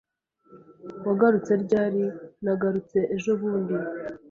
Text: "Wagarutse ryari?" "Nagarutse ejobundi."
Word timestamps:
"Wagarutse 1.05 1.51
ryari?" 1.63 2.03
"Nagarutse 2.43 2.97
ejobundi." 3.15 3.73